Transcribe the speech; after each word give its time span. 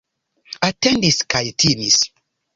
Atendis 0.67 1.21
kaj 1.35 1.43
timis. 1.65 2.01